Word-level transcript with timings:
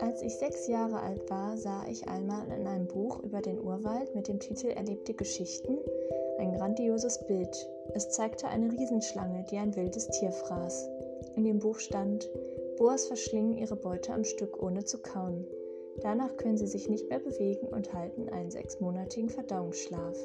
Als 0.00 0.22
ich 0.22 0.36
sechs 0.36 0.66
Jahre 0.66 1.00
alt 1.00 1.28
war, 1.28 1.56
sah 1.56 1.84
ich 1.90 2.08
einmal 2.08 2.46
in 2.58 2.66
einem 2.66 2.86
Buch 2.86 3.22
über 3.22 3.42
den 3.42 3.60
Urwald 3.60 4.14
mit 4.14 4.28
dem 4.28 4.40
Titel 4.40 4.68
Erlebte 4.68 5.14
Geschichten 5.14 5.78
ein 6.38 6.52
grandioses 6.52 7.18
Bild. 7.26 7.68
Es 7.94 8.10
zeigte 8.10 8.48
eine 8.48 8.72
Riesenschlange, 8.72 9.44
die 9.50 9.58
ein 9.58 9.74
wildes 9.76 10.08
Tier 10.08 10.32
fraß. 10.32 10.88
In 11.36 11.44
dem 11.44 11.58
Buch 11.58 11.78
stand, 11.78 12.30
Boas 12.78 13.06
verschlingen 13.06 13.56
ihre 13.56 13.76
Beute 13.76 14.12
am 14.12 14.24
Stück, 14.24 14.62
ohne 14.62 14.84
zu 14.84 14.98
kauen. 14.98 15.46
Danach 16.00 16.36
können 16.36 16.58
sie 16.58 16.66
sich 16.66 16.88
nicht 16.88 17.08
mehr 17.08 17.20
bewegen 17.20 17.68
und 17.68 17.94
halten 17.94 18.28
einen 18.28 18.50
sechsmonatigen 18.50 19.30
Verdauungsschlaf. 19.30 20.16